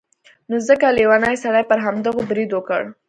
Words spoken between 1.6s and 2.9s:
پر همدغو برید وکړ.